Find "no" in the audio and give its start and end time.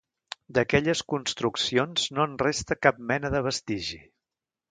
2.19-2.25